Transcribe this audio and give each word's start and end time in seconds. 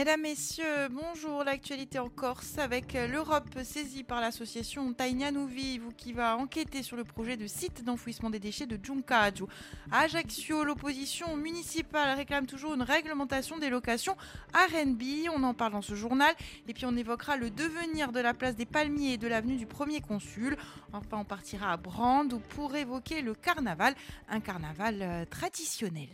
Mesdames, 0.00 0.22
Messieurs, 0.22 0.88
bonjour. 0.90 1.44
L'actualité 1.44 1.98
en 1.98 2.08
Corse 2.08 2.56
avec 2.56 2.94
l'Europe 2.94 3.50
saisie 3.62 4.02
par 4.02 4.22
l'association 4.22 4.94
Taïnianou 4.94 5.46
Vive 5.46 5.92
qui 5.94 6.14
va 6.14 6.38
enquêter 6.38 6.82
sur 6.82 6.96
le 6.96 7.04
projet 7.04 7.36
de 7.36 7.46
site 7.46 7.84
d'enfouissement 7.84 8.30
des 8.30 8.38
déchets 8.38 8.64
de 8.64 8.82
Djunkaju. 8.82 9.44
À 9.92 10.04
Ajaccio, 10.04 10.64
l'opposition 10.64 11.36
municipale 11.36 12.16
réclame 12.16 12.46
toujours 12.46 12.72
une 12.72 12.80
réglementation 12.80 13.58
des 13.58 13.68
locations 13.68 14.16
RNB. 14.54 15.02
On 15.36 15.42
en 15.42 15.52
parle 15.52 15.72
dans 15.72 15.82
ce 15.82 15.94
journal. 15.94 16.34
Et 16.66 16.72
puis 16.72 16.86
on 16.86 16.96
évoquera 16.96 17.36
le 17.36 17.50
devenir 17.50 18.10
de 18.10 18.20
la 18.20 18.32
place 18.32 18.56
des 18.56 18.64
Palmiers 18.64 19.12
et 19.12 19.18
de 19.18 19.28
l'avenue 19.28 19.58
du 19.58 19.66
Premier 19.66 20.00
Consul. 20.00 20.56
Enfin, 20.94 21.18
on 21.18 21.24
partira 21.26 21.72
à 21.72 21.76
Brande 21.76 22.40
pour 22.48 22.74
évoquer 22.74 23.20
le 23.20 23.34
carnaval, 23.34 23.94
un 24.30 24.40
carnaval 24.40 25.02
euh, 25.02 25.24
traditionnel. 25.26 26.08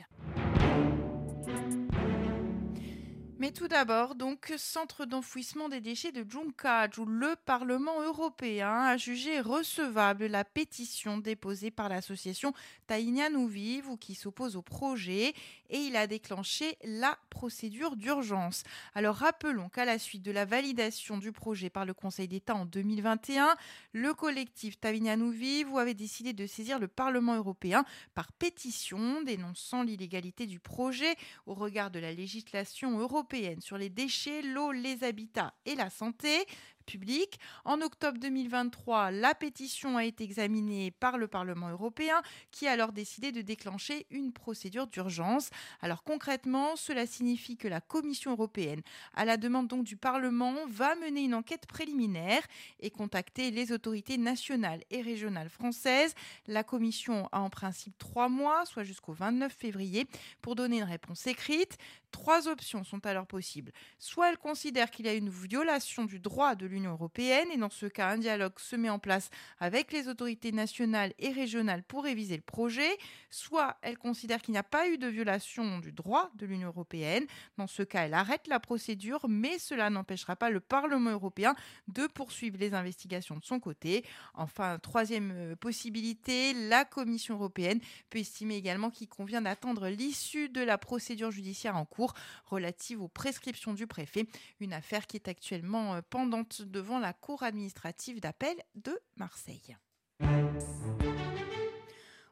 Mais 3.38 3.52
tout 3.52 3.68
d'abord, 3.68 4.14
donc, 4.14 4.54
centre 4.56 5.04
d'enfouissement 5.04 5.68
des 5.68 5.82
déchets 5.82 6.10
de 6.10 6.24
Djunkaj, 6.26 6.98
où 6.98 7.04
le 7.04 7.36
Parlement 7.44 8.00
européen 8.00 8.72
a 8.72 8.96
jugé 8.96 9.40
recevable 9.40 10.24
la 10.24 10.42
pétition 10.42 11.18
déposée 11.18 11.70
par 11.70 11.90
l'association 11.90 12.54
Taïnianou 12.86 13.46
Vive, 13.46 13.90
ou 13.90 13.98
qui 13.98 14.14
s'oppose 14.14 14.56
au 14.56 14.62
projet, 14.62 15.34
et 15.68 15.78
il 15.78 15.96
a 15.96 16.06
déclenché 16.06 16.78
la 16.82 17.18
procédure 17.28 17.96
d'urgence. 17.96 18.62
Alors 18.94 19.16
rappelons 19.16 19.68
qu'à 19.68 19.84
la 19.84 19.98
suite 19.98 20.22
de 20.22 20.30
la 20.30 20.46
validation 20.46 21.18
du 21.18 21.30
projet 21.30 21.68
par 21.68 21.84
le 21.84 21.92
Conseil 21.92 22.28
d'État 22.28 22.54
en 22.54 22.64
2021, 22.64 23.54
le 23.92 24.14
collectif 24.14 24.78
Vive 24.82 25.76
avait 25.76 25.92
décidé 25.92 26.32
de 26.32 26.46
saisir 26.46 26.78
le 26.78 26.88
Parlement 26.88 27.36
européen 27.36 27.84
par 28.14 28.32
pétition, 28.32 29.20
dénonçant 29.22 29.82
l'illégalité 29.82 30.46
du 30.46 30.58
projet 30.58 31.16
au 31.44 31.52
regard 31.52 31.90
de 31.90 31.98
la 31.98 32.12
législation 32.12 32.98
européenne 32.98 33.25
sur 33.60 33.78
les 33.78 33.90
déchets, 33.90 34.42
l'eau, 34.42 34.72
les 34.72 35.04
habitats 35.04 35.54
et 35.64 35.74
la 35.74 35.90
santé 35.90 36.46
public. 36.86 37.38
En 37.64 37.80
octobre 37.82 38.18
2023, 38.18 39.10
la 39.10 39.34
pétition 39.34 39.96
a 39.96 40.04
été 40.04 40.24
examinée 40.24 40.90
par 40.90 41.18
le 41.18 41.28
Parlement 41.28 41.68
européen 41.68 42.22
qui 42.50 42.66
a 42.66 42.72
alors 42.72 42.92
décidé 42.92 43.32
de 43.32 43.42
déclencher 43.42 44.06
une 44.10 44.32
procédure 44.32 44.86
d'urgence. 44.86 45.50
Alors 45.82 46.04
concrètement, 46.04 46.76
cela 46.76 47.06
signifie 47.06 47.56
que 47.56 47.68
la 47.68 47.80
Commission 47.80 48.30
européenne, 48.30 48.82
à 49.14 49.24
la 49.24 49.36
demande 49.36 49.68
donc 49.68 49.84
du 49.84 49.96
Parlement, 49.96 50.54
va 50.68 50.94
mener 50.96 51.24
une 51.24 51.34
enquête 51.34 51.66
préliminaire 51.66 52.42
et 52.80 52.90
contacter 52.90 53.50
les 53.50 53.72
autorités 53.72 54.16
nationales 54.16 54.82
et 54.90 55.02
régionales 55.02 55.50
françaises. 55.50 56.14
La 56.46 56.62
Commission 56.64 57.28
a 57.32 57.40
en 57.40 57.50
principe 57.50 57.98
trois 57.98 58.28
mois, 58.28 58.64
soit 58.66 58.84
jusqu'au 58.84 59.12
29 59.12 59.52
février, 59.52 60.06
pour 60.40 60.54
donner 60.54 60.78
une 60.78 60.84
réponse 60.84 61.26
écrite. 61.26 61.76
Trois 62.12 62.48
options 62.48 62.84
sont 62.84 63.04
alors 63.04 63.26
possibles. 63.26 63.72
Soit 63.98 64.30
elle 64.30 64.38
considère 64.38 64.90
qu'il 64.90 65.06
y 65.06 65.08
a 65.08 65.14
une 65.14 65.28
violation 65.28 66.04
du 66.04 66.20
droit 66.20 66.54
de 66.54 66.66
l'Union 66.66 66.75
européenne 66.84 67.48
et 67.52 67.56
dans 67.56 67.70
ce 67.70 67.86
cas, 67.86 68.08
un 68.08 68.18
dialogue 68.18 68.58
se 68.58 68.76
met 68.76 68.90
en 68.90 68.98
place 68.98 69.30
avec 69.58 69.92
les 69.92 70.08
autorités 70.08 70.52
nationales 70.52 71.12
et 71.18 71.30
régionales 71.30 71.82
pour 71.82 72.04
réviser 72.04 72.36
le 72.36 72.42
projet. 72.42 72.88
Soit 73.30 73.76
elle 73.82 73.98
considère 73.98 74.42
qu'il 74.42 74.52
n'y 74.52 74.58
a 74.58 74.62
pas 74.62 74.88
eu 74.88 74.98
de 74.98 75.06
violation 75.06 75.78
du 75.78 75.92
droit 75.92 76.30
de 76.34 76.46
l'Union 76.46 76.68
européenne. 76.68 77.24
Dans 77.58 77.66
ce 77.66 77.82
cas, 77.82 78.02
elle 78.06 78.14
arrête 78.14 78.46
la 78.48 78.60
procédure, 78.60 79.26
mais 79.28 79.58
cela 79.58 79.90
n'empêchera 79.90 80.36
pas 80.36 80.50
le 80.50 80.60
Parlement 80.60 81.10
européen 81.10 81.54
de 81.88 82.06
poursuivre 82.06 82.58
les 82.58 82.74
investigations 82.74 83.36
de 83.36 83.44
son 83.44 83.60
côté. 83.60 84.04
Enfin, 84.34 84.78
troisième 84.78 85.32
euh, 85.34 85.56
possibilité, 85.56 86.52
la 86.54 86.84
Commission 86.84 87.34
européenne 87.34 87.80
peut 88.10 88.18
estimer 88.18 88.56
également 88.56 88.90
qu'il 88.90 89.08
convient 89.08 89.42
d'attendre 89.42 89.88
l'issue 89.88 90.48
de 90.48 90.60
la 90.60 90.78
procédure 90.78 91.30
judiciaire 91.30 91.76
en 91.76 91.84
cours 91.84 92.14
relative 92.46 93.02
aux 93.02 93.08
prescriptions 93.08 93.74
du 93.74 93.86
préfet, 93.86 94.26
une 94.60 94.72
affaire 94.72 95.06
qui 95.06 95.16
est 95.16 95.28
actuellement 95.28 95.94
euh, 95.94 96.00
pendante 96.08 96.62
devant 96.70 96.98
la 96.98 97.12
Cour 97.12 97.42
administrative 97.42 98.20
d'appel 98.20 98.56
de 98.74 98.98
Marseille 99.16 99.76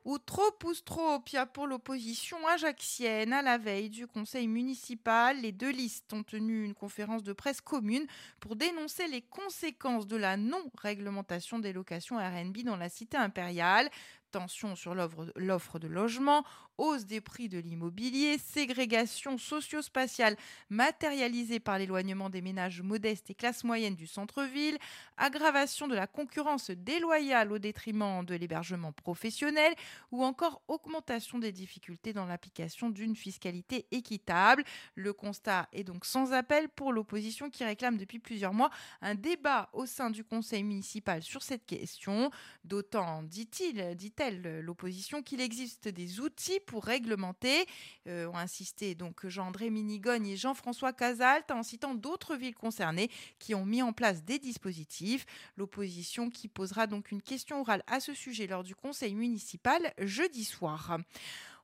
ou 0.05 0.19
trop 0.19 0.51
pousse 0.59 0.85
trop 0.85 1.19
pia 1.21 1.47
pour 1.47 1.67
l'opposition 1.67 2.37
ajaxienne. 2.49 3.33
À 3.33 3.43
la 3.43 3.59
veille 3.59 3.89
du 3.89 4.07
conseil 4.07 4.47
municipal, 4.49 5.41
les 5.41 5.53
deux 5.53 5.71
listes 5.71 6.13
ont 6.13 6.23
tenu 6.23 6.65
une 6.65 6.75
conférence 6.75 7.23
de 7.23 7.33
presse 7.33 7.61
commune 7.61 8.07
pour 8.41 8.57
dénoncer 8.57 9.09
les 9.09 9.23
conséquences 9.23 10.07
de 10.07 10.17
la 10.17 10.37
non-réglementation 10.37 11.59
des 11.59 11.73
locations 11.73 12.19
RNB 12.19 12.59
dans 12.65 12.77
la 12.77 12.89
cité 12.89 13.17
impériale 13.17 13.91
tension 14.31 14.75
sur 14.75 14.97
l'offre 14.97 15.79
de 15.79 15.87
logement, 15.87 16.45
hausse 16.79 17.07
des 17.07 17.21
prix 17.21 17.49
de 17.49 17.59
l'immobilier, 17.59 18.39
ségrégation 18.39 19.39
socio-spatiale 19.39 20.37
matérialisée 20.71 21.61
par 21.61 21.79
l'éloignement 21.79 22.31
des 22.31 22.43
ménages 22.43 22.83
modestes 22.83 23.31
et 23.31 23.35
classes 23.35 23.65
moyennes 23.65 23.95
du 23.95 24.07
centre-ville, 24.07 24.79
aggravation 25.17 25.89
de 25.89 25.95
la 25.95 26.07
concurrence 26.07 26.71
déloyale 26.71 27.53
au 27.53 27.59
détriment 27.59 28.25
de 28.25 28.35
l'hébergement 28.35 28.93
professionnel 28.93 29.75
ou 30.11 30.25
encore 30.25 30.63
augmentation 30.69 31.39
des 31.39 31.53
difficultés 31.53 32.13
dans 32.13 32.27
l'application 32.27 32.91
d'une 32.91 33.17
fiscalité 33.17 33.87
équitable. 33.91 34.65
Le 34.95 35.13
constat 35.13 35.69
est 35.73 35.85
donc 35.85 36.05
sans 36.05 36.33
appel 36.33 36.69
pour 36.69 36.93
l'opposition 36.93 37.51
qui 37.51 37.65
réclame 37.65 37.97
depuis 37.97 38.19
plusieurs 38.19 38.55
mois 38.55 38.71
un 39.01 39.15
débat 39.15 39.71
au 39.73 39.87
sein 39.87 40.11
du 40.11 40.25
conseil 40.25 40.63
municipal 40.63 41.23
sur 41.23 41.43
cette 41.43 41.67
question, 41.67 42.31
d'autant, 42.65 43.23
dit-il, 43.23 43.95
dit-elle, 43.97 44.61
l'opposition 44.61 45.23
qu'il 45.23 45.41
existe 45.41 45.89
des 45.89 46.21
outils 46.21 46.61
pour 46.65 46.85
réglementer. 46.85 47.67
Euh, 48.07 48.27
ont 48.27 48.37
insisté 48.37 48.95
donc 48.95 49.27
Jean-André 49.27 49.71
Minigogne 49.71 50.27
et 50.27 50.37
Jean-François 50.37 50.93
Casalt 50.93 51.51
en 51.51 51.63
citant 51.63 51.95
d'autres 51.95 52.37
villes 52.37 52.55
concernées 52.55 53.11
qui 53.39 53.55
ont 53.55 53.65
mis 53.65 53.83
en 53.83 53.93
place 53.93 54.25
des 54.25 54.39
dispositifs. 54.39 55.27
L'opposition 55.57 56.31
qui 56.31 56.49
posera 56.49 56.87
donc 56.87 57.11
une 57.11 57.23
question 57.23 57.61
orale 57.61 57.83
à 57.87 58.01
ce 58.01 58.15
sujet 58.15 58.47
lors 58.47 58.65
du 58.65 58.75
conseil 58.75 59.15
municipal 59.15 59.93
jeudi 59.99 60.45
soir. 60.45 60.99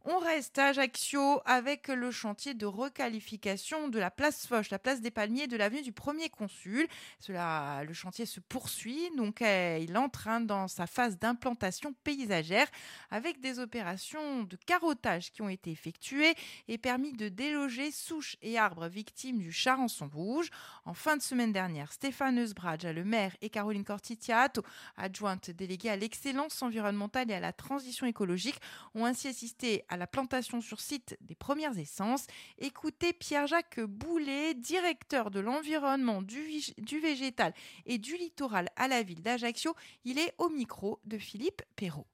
On 0.06 0.18
reste 0.18 0.58
à 0.58 0.68
Ajaccio 0.68 1.42
avec 1.44 1.88
le 1.88 2.10
chantier 2.10 2.54
de 2.54 2.64
requalification 2.64 3.88
de 3.88 3.98
la 3.98 4.10
place 4.10 4.46
Foch, 4.46 4.70
la 4.70 4.78
place 4.78 5.02
des 5.02 5.10
Palmiers 5.10 5.46
de 5.46 5.58
l'avenue 5.58 5.82
du 5.82 5.92
Premier 5.92 6.30
Consul. 6.30 6.88
Cela, 7.18 7.84
le 7.84 7.92
chantier 7.92 8.24
se 8.24 8.40
poursuit, 8.40 9.10
donc 9.18 9.42
euh, 9.42 9.78
il 9.78 9.98
entre 9.98 10.26
hein, 10.26 10.40
dans 10.40 10.68
sa 10.68 10.86
phase 10.86 11.18
d'implantation 11.18 11.92
paysagère 12.02 12.66
avec 13.10 13.40
des 13.42 13.58
opérations 13.58 14.44
de 14.44 14.56
carottage 14.56 15.32
qui 15.32 15.42
ont 15.42 15.50
été 15.50 15.70
effectuées 15.70 16.34
et 16.68 16.78
permis 16.78 17.12
de 17.12 17.28
déloger 17.28 17.90
souches 17.90 18.36
et 18.40 18.56
arbres 18.56 18.88
victimes 18.88 19.38
du 19.38 19.52
charançon 19.52 20.08
rouge. 20.08 20.48
En 20.86 20.94
fin 20.94 21.18
de 21.18 21.22
semaine 21.22 21.52
dernière, 21.52 21.92
Stéphane 21.92 22.38
Eusbradge, 22.38 22.86
le 22.86 23.04
maire, 23.04 23.36
et 23.42 23.50
Caroline 23.50 23.84
Cortitiato, 23.84 24.62
adjointe 24.96 25.50
déléguée 25.50 25.90
à 25.90 25.96
l'excellence 25.96 26.62
environnementale 26.62 27.30
et 27.30 27.34
à 27.34 27.40
la 27.40 27.52
transition 27.52 28.06
écologique, 28.06 28.60
ont 28.94 29.04
ainsi 29.04 29.28
assisté 29.28 29.84
à 29.90 29.96
la 29.96 30.06
plantation 30.06 30.60
sur 30.60 30.80
site 30.80 31.18
des 31.20 31.34
premières 31.34 31.78
essences. 31.78 32.26
Écoutez 32.58 33.12
Pierre-Jacques 33.12 33.80
Boulet, 33.80 34.54
directeur 34.54 35.30
de 35.30 35.40
l'environnement, 35.40 36.22
du, 36.22 37.00
végétal 37.00 37.52
et 37.84 37.98
du 37.98 38.16
littoral 38.16 38.68
à 38.76 38.88
la 38.88 39.02
ville 39.02 39.22
d'Ajaccio. 39.22 39.74
Il 40.04 40.18
est 40.18 40.32
au 40.38 40.48
micro 40.48 41.00
de 41.04 41.18
Philippe 41.18 41.62
Perrault. 41.76 42.06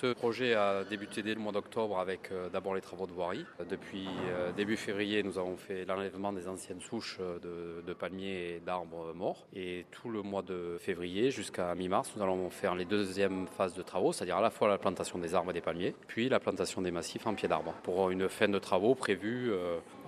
Ce 0.00 0.12
projet 0.12 0.54
a 0.54 0.82
débuté 0.82 1.22
dès 1.22 1.34
le 1.34 1.40
mois 1.40 1.52
d'octobre 1.52 2.00
avec 2.00 2.32
euh, 2.32 2.48
d'abord 2.48 2.74
les 2.74 2.80
travaux 2.80 3.06
de 3.06 3.12
voirie. 3.12 3.46
Depuis 3.70 4.08
euh, 4.26 4.50
début 4.50 4.76
février, 4.76 5.22
nous 5.22 5.38
avons 5.38 5.56
fait 5.56 5.84
l'enlèvement 5.84 6.32
des 6.32 6.48
anciennes 6.48 6.80
souches 6.80 7.18
euh, 7.20 7.80
de, 7.86 7.92
palmiers 7.94 8.56
et 8.56 8.60
d'arbres 8.66 9.14
morts. 9.14 9.46
Et 9.54 9.86
tout 9.92 10.10
le 10.10 10.22
mois 10.22 10.42
de 10.42 10.78
février 10.80 11.30
jusqu'à 11.30 11.72
mi-mars, 11.76 12.12
nous 12.16 12.22
allons 12.24 12.50
faire 12.50 12.74
les 12.74 12.84
deuxièmes 12.84 13.46
phases 13.46 13.74
de 13.74 13.82
travaux, 13.82 14.12
c'est-à-dire 14.12 14.38
à 14.38 14.42
la 14.42 14.50
fois 14.50 14.66
la 14.66 14.78
plantation 14.78 15.20
des 15.20 15.32
arbres 15.32 15.52
et 15.52 15.54
des 15.54 15.60
palmiers, 15.60 15.94
puis 16.08 16.28
la 16.28 16.40
plantation 16.40 16.82
des 16.82 16.90
massifs 16.90 17.28
en 17.28 17.34
pied 17.34 17.46
d'arbre, 17.46 17.72
pour 17.84 18.10
une 18.10 18.28
fin 18.28 18.48
de 18.48 18.58
travaux 18.58 18.96
prévue 18.96 19.52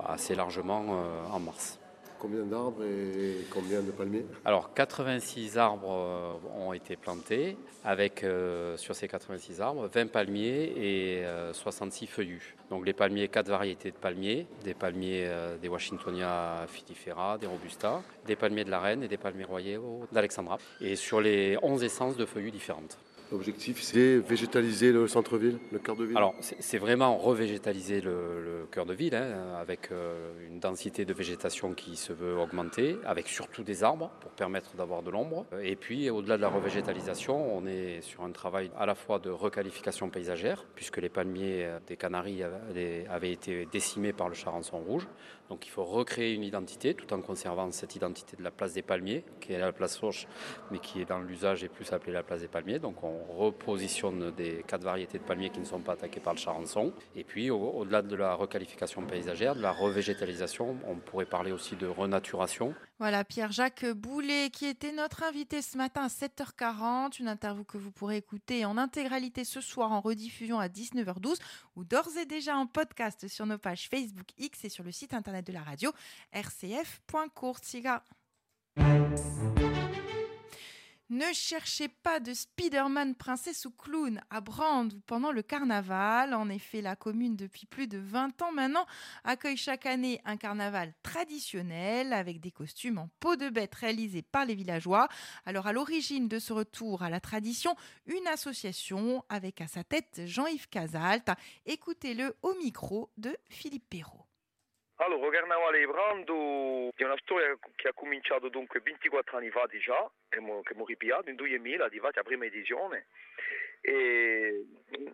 assez 0.04 0.34
largement 0.34 1.00
en 1.30 1.38
mars. 1.38 1.78
Combien 2.18 2.44
d'arbres 2.44 2.82
et 2.84 3.46
combien 3.50 3.82
de 3.82 3.90
palmiers 3.90 4.24
Alors 4.44 4.72
86 4.72 5.58
arbres 5.58 5.90
euh, 5.90 6.32
ont 6.58 6.72
été 6.72 6.96
plantés 6.96 7.56
avec 7.84 8.24
euh, 8.24 8.76
sur 8.76 8.94
ces 8.94 9.06
86 9.06 9.60
arbres 9.60 9.88
20 9.92 10.10
palmiers 10.10 10.72
et 10.76 11.24
66 11.52 12.04
euh, 12.04 12.08
feuillus. 12.08 12.56
Donc 12.70 12.86
les 12.86 12.94
palmiers, 12.94 13.28
quatre 13.28 13.48
variétés 13.48 13.90
de 13.90 13.96
palmiers, 13.96 14.46
des 14.64 14.74
palmiers 14.74 15.28
des 15.60 15.68
Washingtonia 15.68 16.66
filifera, 16.68 17.38
des 17.38 17.46
Robusta, 17.46 18.02
des 18.26 18.36
palmiers 18.36 18.64
de 18.64 18.70
la 18.70 18.80
Reine 18.80 19.02
et 19.02 19.08
des 19.08 19.18
palmiers 19.18 19.44
royaux 19.44 20.06
d'Alexandra. 20.10 20.58
Et 20.80 20.96
sur 20.96 21.20
les 21.20 21.58
11 21.62 21.84
essences 21.84 22.16
de 22.16 22.24
feuillus 22.24 22.50
différentes. 22.50 22.98
L'objectif, 23.32 23.82
c'est 23.82 24.18
végétaliser 24.18 24.92
le 24.92 25.08
centre-ville, 25.08 25.58
le 25.72 25.80
cœur 25.80 25.96
de 25.96 26.04
ville. 26.04 26.16
Alors, 26.16 26.34
c'est 26.40 26.78
vraiment 26.78 27.16
revégétaliser 27.16 28.00
le, 28.00 28.68
cœur 28.70 28.86
de 28.86 28.94
ville, 28.94 29.16
hein, 29.16 29.56
avec 29.60 29.90
euh, 29.90 30.32
une 30.48 30.60
densité 30.60 31.04
de 31.04 31.12
végétation 31.12 31.72
qui 31.74 31.96
se 31.96 32.12
veut 32.12 32.36
augmenter, 32.36 32.96
avec 33.04 33.26
surtout 33.28 33.64
des 33.64 33.82
arbres 33.82 34.10
pour 34.20 34.30
permettre 34.30 34.76
d'avoir 34.76 35.02
de 35.02 35.10
l'ombre. 35.10 35.44
Et 35.60 35.74
puis, 35.74 36.08
au-delà 36.08 36.36
de 36.36 36.42
la 36.42 36.48
revégétalisation, 36.48 37.56
on 37.56 37.66
est 37.66 38.00
sur 38.00 38.22
un 38.22 38.30
travail 38.30 38.70
à 38.78 38.86
la 38.86 38.94
fois 38.94 39.18
de 39.18 39.30
requalification 39.30 40.08
paysagère, 40.08 40.64
puisque 40.76 40.98
les 40.98 41.08
palmiers 41.08 41.64
euh, 41.64 41.78
des 41.86 41.96
Canaries 41.96 42.42
avaient 42.44 43.32
été 43.32 43.66
décimés 43.72 44.12
par 44.12 44.28
le 44.28 44.34
charançon 44.34 44.78
rouge. 44.78 45.06
Donc, 45.48 45.66
il 45.66 45.70
faut 45.70 45.84
recréer 45.84 46.32
une 46.34 46.42
identité 46.42 46.94
tout 46.94 47.12
en 47.12 47.20
conservant 47.20 47.70
cette 47.70 47.94
identité 47.94 48.36
de 48.36 48.42
la 48.42 48.50
place 48.50 48.72
des 48.72 48.82
palmiers, 48.82 49.24
qui 49.40 49.52
est 49.52 49.58
la 49.58 49.72
place 49.72 49.96
Foch, 49.96 50.26
mais 50.70 50.78
qui 50.78 51.00
est 51.00 51.04
dans 51.04 51.20
l'usage 51.20 51.62
et 51.64 51.68
plus 51.68 51.92
appelée 51.92 52.12
la 52.12 52.22
place 52.22 52.40
des 52.40 52.48
palmiers. 52.48 52.78
Donc, 52.78 53.02
on 53.04 53.15
on 53.16 53.38
repositionne 53.38 54.30
des 54.30 54.64
quatre 54.66 54.82
variétés 54.82 55.18
de 55.18 55.24
palmiers 55.24 55.50
qui 55.50 55.60
ne 55.60 55.64
sont 55.64 55.80
pas 55.80 55.92
attaqués 55.92 56.20
par 56.20 56.34
le 56.34 56.38
charançon. 56.38 56.92
Et 57.14 57.24
puis, 57.24 57.50
au-delà 57.50 58.02
de 58.02 58.16
la 58.16 58.34
requalification 58.34 59.02
paysagère, 59.02 59.54
de 59.54 59.62
la 59.62 59.72
revégétalisation, 59.72 60.76
on 60.86 60.96
pourrait 60.96 61.26
parler 61.26 61.52
aussi 61.52 61.76
de 61.76 61.86
renaturation. 61.86 62.74
Voilà, 62.98 63.24
Pierre-Jacques 63.24 63.84
Boulet, 63.86 64.50
qui 64.50 64.66
était 64.66 64.92
notre 64.92 65.22
invité 65.22 65.60
ce 65.62 65.76
matin 65.76 66.02
à 66.04 66.08
7h40. 66.08 67.20
Une 67.20 67.28
interview 67.28 67.64
que 67.64 67.76
vous 67.76 67.90
pourrez 67.90 68.16
écouter 68.16 68.64
en 68.64 68.78
intégralité 68.78 69.44
ce 69.44 69.60
soir 69.60 69.92
en 69.92 70.00
rediffusion 70.00 70.58
à 70.58 70.68
19h12 70.68 71.36
ou 71.76 71.84
d'ores 71.84 72.16
et 72.20 72.26
déjà 72.26 72.56
en 72.56 72.66
podcast 72.66 73.28
sur 73.28 73.46
nos 73.46 73.58
pages 73.58 73.88
Facebook 73.88 74.28
X 74.38 74.64
et 74.64 74.68
sur 74.68 74.84
le 74.84 74.92
site 74.92 75.14
internet 75.14 75.46
de 75.46 75.52
la 75.52 75.62
radio 75.62 75.92
rcf.courtiga. 76.32 78.02
Ne 81.08 81.32
cherchez 81.32 81.86
pas 81.86 82.18
de 82.18 82.34
Spider-Man 82.34 83.14
princesse 83.14 83.64
ou 83.64 83.70
clown 83.70 84.20
à 84.28 84.40
Brand 84.40 84.92
pendant 85.06 85.30
le 85.30 85.42
carnaval. 85.42 86.34
En 86.34 86.48
effet, 86.48 86.82
la 86.82 86.96
commune, 86.96 87.36
depuis 87.36 87.64
plus 87.64 87.86
de 87.86 87.96
20 87.96 88.42
ans 88.42 88.50
maintenant, 88.50 88.84
accueille 89.22 89.56
chaque 89.56 89.86
année 89.86 90.20
un 90.24 90.36
carnaval 90.36 90.92
traditionnel 91.04 92.12
avec 92.12 92.40
des 92.40 92.50
costumes 92.50 92.98
en 92.98 93.08
peau 93.20 93.36
de 93.36 93.50
bête 93.50 93.76
réalisés 93.76 94.22
par 94.22 94.46
les 94.46 94.56
villageois. 94.56 95.06
Alors, 95.44 95.68
à 95.68 95.72
l'origine 95.72 96.26
de 96.26 96.40
ce 96.40 96.52
retour 96.52 97.04
à 97.04 97.08
la 97.08 97.20
tradition, 97.20 97.76
une 98.06 98.26
association 98.26 99.24
avec 99.28 99.60
à 99.60 99.68
sa 99.68 99.84
tête 99.84 100.22
Jean-Yves 100.24 100.68
Casalt. 100.68 101.30
Écoutez-le 101.66 102.34
au 102.42 102.54
micro 102.56 103.12
de 103.16 103.36
Philippe 103.48 103.88
Perrault. 103.88 104.25
Allora, 104.98 105.28
Carnavale 105.30 105.78
di 105.78 105.86
Brando 105.86 106.90
è 106.96 107.04
una 107.04 107.18
storia 107.18 107.54
che 107.74 107.88
ha 107.88 107.92
cominciato 107.92 108.48
dunque 108.48 108.80
24 108.80 109.36
anni 109.36 109.50
fa 109.50 109.66
già, 109.78 110.10
che 110.28 110.38
abbiamo 110.38 110.86
ripiato 110.86 111.24
nel 111.26 111.34
2000, 111.34 111.84
arrivati 111.84 112.16
la 112.16 112.22
prima 112.22 112.46
edizione. 112.46 113.06
E 113.82 114.64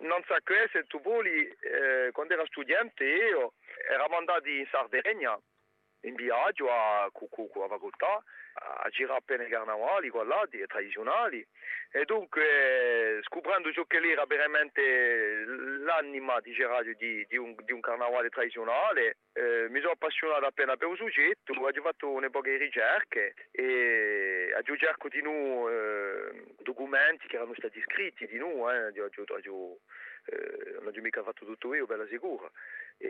non 0.00 0.22
so 0.24 0.36
che 0.44 0.68
se 0.70 0.84
tu 0.84 1.00
vuoi, 1.00 1.46
eh, 1.46 2.10
quando 2.12 2.34
ero 2.34 2.46
studente 2.46 3.04
io, 3.04 3.54
eravamo 3.90 4.18
andati 4.18 4.58
in 4.58 4.66
Sardegna, 4.70 5.36
in 6.02 6.14
viaggio 6.14 6.70
a, 6.70 7.10
con 7.12 7.62
la 7.62 7.68
facoltà, 7.68 8.22
a 8.54 8.88
girare 8.90 9.18
appena 9.18 9.44
i 9.44 9.48
carnavali, 9.48 10.08
qua 10.08 10.24
là, 10.24 10.46
tradizionali. 10.66 11.46
E 11.94 12.04
dunque, 12.04 13.20
scoprendo 13.22 13.70
ciò 13.72 13.84
che 13.84 13.98
era 13.98 14.24
veramente 14.24 15.44
l'anima 15.84 16.40
di, 16.40 16.54
di, 16.96 17.26
di, 17.28 17.36
un, 17.36 17.54
di 17.64 17.72
un 17.72 17.80
carnavale 17.80 18.30
tradizionale, 18.30 19.18
eh, 19.34 19.68
mi 19.68 19.80
sono 19.80 19.92
appassionato 19.92 20.46
appena 20.46 20.76
per 20.76 20.88
un 20.88 20.96
soggetto, 20.96 21.52
ho 21.52 21.82
fatto 21.82 22.10
un'epoca 22.10 22.48
di 22.48 22.56
ricerche 22.56 23.34
e 23.50 24.54
ho 24.56 24.76
cercato 24.76 25.08
di 25.08 25.22
noi 25.22 25.72
eh, 25.72 26.44
documenti 26.60 27.26
che 27.26 27.36
erano 27.36 27.54
stati 27.56 27.80
scritti 27.82 28.26
di 28.26 28.38
noi, 28.38 28.74
eh, 28.74 29.00
ho, 29.00 29.10
ho, 29.14 29.78
eh, 30.26 30.72
non 30.80 30.92
ho 30.94 31.00
mica 31.00 31.22
fatto 31.22 31.44
tutto 31.44 31.74
io, 31.74 31.86
bella 31.86 32.06
sicura. 32.06 32.50
E, 32.96 33.08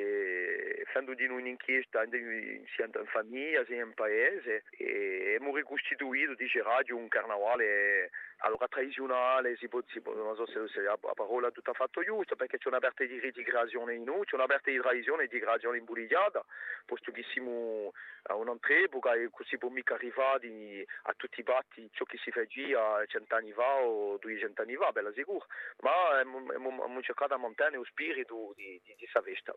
facendo 0.92 1.14
di 1.14 1.24
un'inchiesta 1.24 2.04
sia 2.10 2.84
in 2.84 3.06
famiglia 3.06 3.64
sia 3.64 3.82
in 3.82 3.94
paese 3.94 4.64
e 4.76 5.34
abbiamo 5.36 5.56
ricostituito, 5.56 6.34
dice 6.34 6.62
radio, 6.62 6.96
un 6.96 7.08
carnavale 7.08 8.10
allora 8.44 8.68
tradizionale, 8.68 9.56
si 9.56 9.68
può, 9.68 9.80
si 9.86 10.00
può, 10.02 10.12
non 10.12 10.36
so 10.36 10.46
se, 10.46 10.68
se 10.68 10.82
la, 10.82 10.98
la 11.00 11.14
parola 11.14 11.48
è 11.48 11.52
tutta 11.52 11.72
fatta 11.72 12.02
giusta, 12.02 12.36
perché 12.36 12.58
c'è 12.58 12.68
una 12.68 12.80
parte 12.80 13.06
di, 13.06 13.20
creazione 13.42 13.94
in 13.94 14.02
noi, 14.02 14.24
c'è 14.24 14.34
una 14.34 14.46
parte 14.46 14.70
di 14.70 14.78
tradizione 14.78 15.24
e 15.24 15.28
di 15.28 15.38
creazione 15.38 15.78
imbuligliata, 15.78 16.44
posto 16.84 17.10
che 17.10 17.24
siamo 17.32 17.92
a 18.24 18.34
un'epoca 18.34 19.14
e 19.14 19.30
così 19.30 19.56
può 19.56 19.70
mica 19.70 19.94
arrivare 19.94 20.84
a 21.04 21.14
tutti 21.16 21.40
i 21.40 21.44
batti 21.44 21.88
ciò 21.92 22.04
che 22.04 22.18
si 22.18 22.30
faceva 22.30 23.02
cent'anni 23.06 23.52
fa 23.52 23.80
o 23.80 24.18
duecent'anni 24.18 24.74
fa, 24.74 24.90
bella 24.92 25.12
sicuro, 25.12 25.46
ma 25.80 26.18
abbiamo 26.18 27.00
cercato 27.00 27.34
di 27.34 27.40
mantenere 27.40 27.76
lo 27.76 27.84
spirito 27.84 28.52
di, 28.56 28.78
di, 28.84 28.94
di 28.94 28.96
questa 28.98 29.22
festa. 29.22 29.54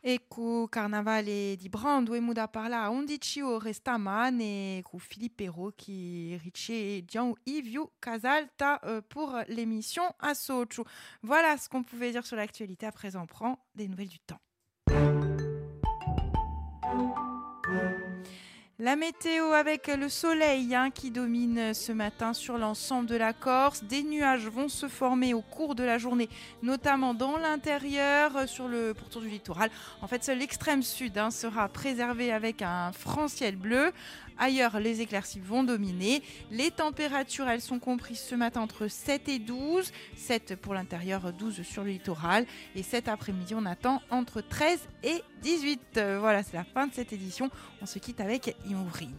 Ecco 0.00 0.68
Carnavale 0.68 1.56
di 1.56 1.68
Brand, 1.68 2.08
muda 2.08 2.46
parla 2.46 2.88
11 2.88 3.42
ore 3.42 3.72
stamane 3.72 4.80
con 4.84 5.00
Philippe 5.00 5.50
qui 5.76 6.36
riche 6.36 7.04
Jean 7.04 7.34
Yves 7.44 7.88
Casalta 7.98 8.80
euh, 8.84 9.02
pour 9.02 9.36
l'émission 9.48 10.04
à 10.20 10.34
Sochou. 10.34 10.84
Voilà 11.22 11.56
ce 11.58 11.68
qu'on 11.68 11.82
pouvait 11.82 12.12
dire 12.12 12.24
sur 12.24 12.36
l'actualité. 12.36 12.86
À 12.86 12.92
présent, 12.92 13.22
on 13.22 13.26
prend 13.26 13.58
des 13.74 13.88
nouvelles 13.88 14.08
du 14.08 14.20
temps. 14.20 14.40
La 18.88 18.96
météo 18.96 19.52
avec 19.52 19.88
le 19.88 20.08
soleil 20.08 20.74
hein, 20.74 20.90
qui 20.90 21.10
domine 21.10 21.74
ce 21.74 21.92
matin 21.92 22.32
sur 22.32 22.56
l'ensemble 22.56 23.06
de 23.06 23.16
la 23.16 23.34
Corse. 23.34 23.84
Des 23.84 24.02
nuages 24.02 24.46
vont 24.46 24.70
se 24.70 24.88
former 24.88 25.34
au 25.34 25.42
cours 25.42 25.74
de 25.74 25.84
la 25.84 25.98
journée, 25.98 26.30
notamment 26.62 27.12
dans 27.12 27.36
l'intérieur, 27.36 28.34
euh, 28.34 28.46
sur 28.46 28.66
le 28.66 28.94
pourtour 28.94 29.20
du 29.20 29.28
littoral. 29.28 29.68
En 30.00 30.06
fait, 30.06 30.24
seul 30.24 30.38
l'extrême 30.38 30.82
sud 30.82 31.18
hein, 31.18 31.30
sera 31.30 31.68
préservé 31.68 32.32
avec 32.32 32.62
un 32.62 32.92
franc 32.92 33.28
ciel 33.28 33.56
bleu. 33.56 33.92
Ailleurs, 34.38 34.80
les 34.80 35.02
éclaircies 35.02 35.40
vont 35.40 35.64
dominer. 35.64 36.22
Les 36.50 36.70
températures, 36.70 37.46
elles 37.46 37.60
sont 37.60 37.80
comprises 37.80 38.20
ce 38.20 38.36
matin 38.36 38.62
entre 38.62 38.88
7 38.88 39.28
et 39.28 39.38
12. 39.38 39.92
7 40.16 40.54
pour 40.56 40.72
l'intérieur, 40.72 41.30
12 41.32 41.62
sur 41.62 41.84
le 41.84 41.90
littoral. 41.90 42.46
Et 42.74 42.82
cet 42.82 43.08
après-midi, 43.08 43.54
on 43.54 43.66
attend 43.66 44.00
entre 44.10 44.40
13 44.40 44.78
et 45.02 45.22
18. 45.42 45.80
Euh, 45.96 46.18
voilà, 46.20 46.42
c'est 46.42 46.56
la 46.56 46.64
fin 46.64 46.86
de 46.86 46.94
cette 46.94 47.12
édition. 47.12 47.50
On 47.82 47.86
se 47.86 47.98
quitte 47.98 48.20
avec 48.20 48.56
Imouvrine. 48.66 49.14